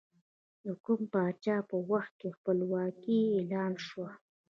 [0.63, 4.07] د کوم پاچا په وخت کې خپلواکي اعلان شوه؟